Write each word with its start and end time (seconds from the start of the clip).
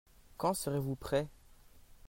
Quand 0.35 0.55
serez-vous 0.55 0.95
prêt? 0.95 1.27